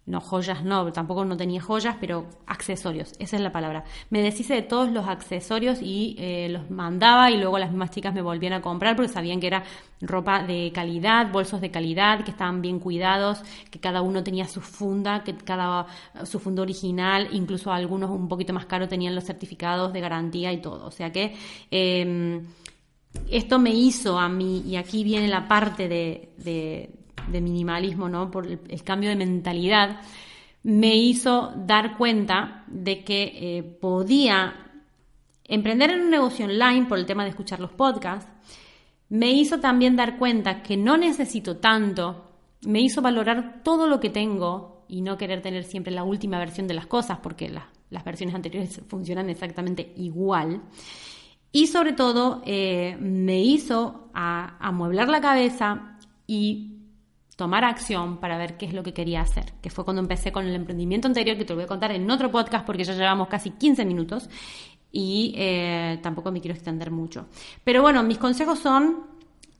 no 0.08 0.20
joyas, 0.20 0.64
no, 0.64 0.90
tampoco 0.90 1.24
no 1.24 1.36
tenía 1.36 1.60
joyas, 1.60 1.96
pero 2.00 2.26
accesorios, 2.46 3.12
esa 3.18 3.36
es 3.36 3.42
la 3.42 3.52
palabra. 3.52 3.84
Me 4.08 4.22
deshice 4.22 4.54
de 4.54 4.62
todos 4.62 4.90
los 4.90 5.06
accesorios 5.06 5.80
y 5.82 6.16
eh, 6.18 6.48
los 6.48 6.70
mandaba 6.70 7.30
y 7.30 7.36
luego 7.36 7.58
las 7.58 7.70
mismas 7.70 7.90
chicas 7.90 8.14
me 8.14 8.22
volvían 8.22 8.54
a 8.54 8.62
comprar 8.62 8.96
porque 8.96 9.12
sabían 9.12 9.38
que 9.38 9.48
era 9.48 9.64
ropa 10.00 10.42
de 10.42 10.72
calidad, 10.74 11.30
bolsos 11.30 11.60
de 11.60 11.70
calidad, 11.70 12.24
que 12.24 12.30
estaban 12.30 12.62
bien 12.62 12.80
cuidados, 12.80 13.42
que 13.70 13.80
cada 13.80 14.00
uno 14.00 14.24
tenía 14.24 14.46
su 14.46 14.62
funda, 14.62 15.22
que 15.22 15.36
cada 15.36 15.86
su 16.24 16.40
funda 16.40 16.62
original, 16.62 17.28
incluso 17.32 17.70
algunos 17.70 18.10
un 18.10 18.28
poquito 18.28 18.54
más 18.54 18.64
caros 18.64 18.88
tenían 18.88 19.14
los 19.14 19.24
certificados 19.24 19.92
de 19.92 20.00
garantía 20.00 20.52
y 20.52 20.62
todo. 20.62 20.86
O 20.86 20.90
sea 20.90 21.12
que 21.12 21.34
esto 23.30 23.58
me 23.58 23.70
hizo 23.70 24.18
a 24.18 24.28
mí, 24.28 24.62
y 24.66 24.76
aquí 24.76 25.04
viene 25.04 25.28
la 25.28 25.46
parte 25.46 25.86
de 25.88 26.30
de 26.38 26.97
minimalismo, 27.40 28.08
¿no? 28.08 28.30
por 28.30 28.46
el, 28.46 28.82
cambio 28.82 29.10
de 29.10 29.16
mentalidad, 29.16 30.00
me 30.62 30.96
hizo 30.96 31.52
dar 31.56 31.96
cuenta 31.96 32.64
de 32.66 33.04
que 33.04 33.32
eh, 33.34 33.62
podía 33.62 34.54
emprender 35.44 35.90
en 35.90 36.02
un 36.02 36.10
negocio 36.10 36.46
online 36.46 36.86
por 36.86 36.98
el 36.98 37.06
tema 37.06 37.24
de 37.24 37.30
escuchar 37.30 37.60
los 37.60 37.72
podcasts. 37.72 38.30
Me 39.08 39.30
hizo 39.30 39.60
también 39.60 39.96
dar 39.96 40.18
cuenta 40.18 40.62
que 40.62 40.76
no 40.76 40.96
necesito 40.96 41.56
tanto, 41.56 42.32
me 42.62 42.80
hizo 42.80 43.00
valorar 43.00 43.62
todo 43.62 43.86
lo 43.86 44.00
que 44.00 44.10
tengo 44.10 44.84
y 44.88 45.02
no 45.02 45.16
querer 45.16 45.42
tener 45.42 45.64
siempre 45.64 45.92
la 45.92 46.04
última 46.04 46.38
versión 46.38 46.66
de 46.66 46.74
las 46.74 46.86
cosas 46.86 47.18
porque 47.22 47.50
las 47.90 48.04
versiones 48.04 48.34
anteriores 48.34 48.80
funcionan 48.88 49.30
exactamente 49.30 49.92
igual. 49.96 50.62
Y 51.50 51.68
sobre 51.68 51.92
todo 51.92 52.42
eh, 52.44 52.96
me 53.00 53.40
hizo 53.40 54.10
amueblar 54.12 55.08
la 55.08 55.20
cabeza 55.20 55.98
y 56.26 56.77
tomar 57.38 57.64
acción 57.64 58.16
para 58.16 58.36
ver 58.36 58.56
qué 58.56 58.66
es 58.66 58.74
lo 58.74 58.82
que 58.82 58.92
quería 58.92 59.20
hacer, 59.20 59.52
que 59.62 59.70
fue 59.70 59.84
cuando 59.84 60.02
empecé 60.02 60.32
con 60.32 60.44
el 60.44 60.56
emprendimiento 60.56 61.06
anterior, 61.06 61.38
que 61.38 61.44
te 61.44 61.52
lo 61.52 61.58
voy 61.58 61.66
a 61.66 61.68
contar 61.68 61.92
en 61.92 62.10
otro 62.10 62.32
podcast 62.32 62.66
porque 62.66 62.82
ya 62.82 62.94
llevamos 62.94 63.28
casi 63.28 63.50
15 63.50 63.84
minutos 63.84 64.28
y 64.90 65.34
eh, 65.36 66.00
tampoco 66.02 66.32
me 66.32 66.40
quiero 66.40 66.56
extender 66.56 66.90
mucho. 66.90 67.28
Pero 67.62 67.80
bueno, 67.80 68.02
mis 68.02 68.18
consejos 68.18 68.58
son 68.58 69.04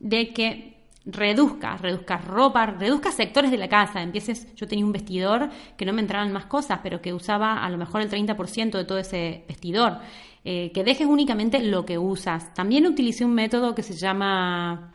de 0.00 0.32
que 0.32 0.88
reduzcas, 1.04 1.80
reduzcas 1.80 2.24
ropa, 2.24 2.66
reduzcas 2.66 3.14
sectores 3.14 3.52
de 3.52 3.58
la 3.58 3.68
casa, 3.68 4.02
empieces, 4.02 4.52
yo 4.56 4.66
tenía 4.66 4.84
un 4.84 4.90
vestidor 4.90 5.48
que 5.76 5.86
no 5.86 5.92
me 5.92 6.00
entraban 6.00 6.32
más 6.32 6.46
cosas, 6.46 6.80
pero 6.82 7.00
que 7.00 7.14
usaba 7.14 7.64
a 7.64 7.70
lo 7.70 7.78
mejor 7.78 8.00
el 8.00 8.10
30% 8.10 8.72
de 8.72 8.84
todo 8.86 8.98
ese 8.98 9.44
vestidor, 9.46 9.98
eh, 10.44 10.72
que 10.74 10.82
dejes 10.82 11.06
únicamente 11.06 11.62
lo 11.62 11.86
que 11.86 11.96
usas. 11.96 12.52
También 12.54 12.88
utilicé 12.88 13.24
un 13.24 13.34
método 13.34 13.72
que 13.76 13.84
se 13.84 13.94
llama 13.94 14.94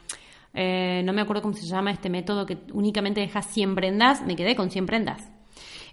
eh, 0.53 1.01
no 1.03 1.13
me 1.13 1.21
acuerdo 1.21 1.41
cómo 1.41 1.53
se 1.53 1.65
llama 1.65 1.91
este 1.91 2.09
método 2.09 2.45
que 2.45 2.57
únicamente 2.73 3.21
deja 3.21 3.41
100 3.41 3.75
prendas, 3.75 4.25
me 4.25 4.35
quedé 4.35 4.55
con 4.55 4.69
100 4.69 4.85
prendas. 4.85 5.31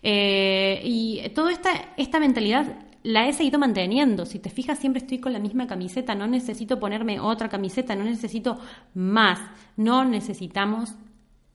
Eh, 0.02 0.80
y 0.84 1.28
toda 1.34 1.52
esta, 1.52 1.70
esta 1.96 2.20
mentalidad 2.20 2.86
la 3.02 3.26
he 3.26 3.32
seguido 3.32 3.58
manteniendo. 3.58 4.26
Si 4.26 4.38
te 4.38 4.50
fijas, 4.50 4.78
siempre 4.78 5.00
estoy 5.00 5.18
con 5.18 5.32
la 5.32 5.38
misma 5.38 5.66
camiseta, 5.66 6.14
no 6.14 6.26
necesito 6.26 6.78
ponerme 6.78 7.20
otra 7.20 7.48
camiseta, 7.48 7.94
no 7.94 8.04
necesito 8.04 8.58
más, 8.94 9.38
no 9.76 10.04
necesitamos 10.04 10.94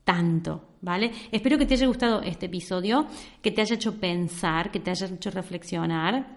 tanto, 0.04 0.70
¿vale? 0.82 1.12
Espero 1.32 1.58
que 1.58 1.66
te 1.66 1.74
haya 1.74 1.88
gustado 1.88 2.22
este 2.22 2.46
episodio, 2.46 3.08
que 3.42 3.52
te 3.52 3.62
haya 3.62 3.76
hecho 3.76 4.00
pensar, 4.00 4.72
que 4.72 4.80
te 4.80 4.92
haya 4.92 5.08
hecho 5.08 5.32
reflexionar. 5.32 6.35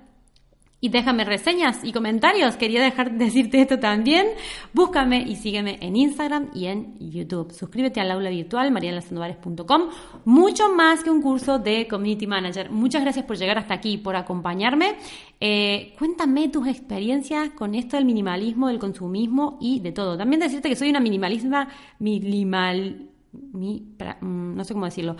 Y 0.80 0.90
déjame 0.90 1.25
reseñas 1.25 1.82
y 1.82 1.92
comentarios. 1.92 2.56
Quería 2.56 2.80
dejar 2.80 3.18
decirte 3.18 3.61
esto 3.61 3.80
también. 3.80 4.28
Búscame 4.73 5.23
y 5.23 5.35
sígueme 5.35 5.76
en 5.80 5.97
Instagram 5.97 6.50
y 6.54 6.66
en 6.66 6.97
YouTube. 7.00 7.52
Suscríbete 7.52 8.00
al 8.00 8.12
aula 8.12 8.30
virtual 8.30 8.70
marialasandovares.com. 8.70 9.88
Mucho 10.25 10.68
más 10.73 11.02
que 11.02 11.11
un 11.11 11.20
curso 11.20 11.58
de 11.58 11.88
Community 11.88 12.28
Manager. 12.28 12.70
Muchas 12.70 13.02
gracias 13.02 13.25
por 13.25 13.37
llegar 13.37 13.58
hasta 13.58 13.75
aquí, 13.75 13.99
por 13.99 14.14
acompañarme. 14.14 14.94
Eh, 15.40 15.94
cuéntame 15.99 16.49
tus 16.49 16.68
experiencias 16.68 17.50
con 17.50 17.75
esto 17.75 17.97
del 17.97 18.04
minimalismo, 18.04 18.68
del 18.68 18.78
consumismo 18.78 19.58
y 19.61 19.80
de 19.80 19.90
todo. 19.90 20.16
También 20.16 20.38
decirte 20.38 20.68
que 20.68 20.76
soy 20.76 20.90
una 20.90 21.00
minimalista, 21.00 21.68
minimal, 21.99 23.08
mm, 23.32 24.54
no 24.54 24.64
sé 24.64 24.75
cómo 24.75 24.85
decirlo, 24.85 25.16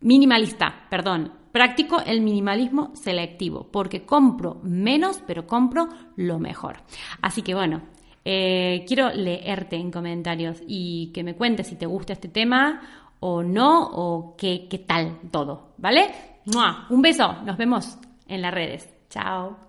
minimalista, 0.00 0.86
perdón 0.88 1.38
Practico 1.52 2.00
el 2.04 2.20
minimalismo 2.20 2.92
selectivo 2.94 3.68
porque 3.70 4.04
compro 4.04 4.60
menos, 4.62 5.22
pero 5.26 5.46
compro 5.46 5.88
lo 6.16 6.38
mejor. 6.38 6.76
Así 7.22 7.42
que 7.42 7.54
bueno, 7.54 7.82
eh, 8.24 8.84
quiero 8.86 9.10
leerte 9.10 9.76
en 9.76 9.90
comentarios 9.90 10.62
y 10.66 11.10
que 11.12 11.24
me 11.24 11.34
cuentes 11.34 11.68
si 11.68 11.76
te 11.76 11.86
gusta 11.86 12.12
este 12.12 12.28
tema 12.28 12.80
o 13.20 13.42
no, 13.42 13.82
o 13.82 14.36
qué, 14.36 14.68
qué 14.70 14.78
tal 14.78 15.18
todo, 15.30 15.72
¿vale? 15.78 16.14
Un 16.90 17.02
beso, 17.02 17.34
nos 17.44 17.56
vemos 17.56 17.98
en 18.28 18.42
las 18.42 18.54
redes. 18.54 18.88
Chao. 19.08 19.67